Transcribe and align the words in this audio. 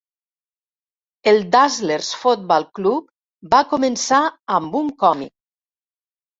El 1.31 1.37
Dazzlers 1.57 2.09
Football 2.23 2.67
Club 2.81 3.53
va 3.55 3.61
començar 3.77 4.25
amb 4.59 4.81
un 4.85 4.93
còmic. 5.07 5.35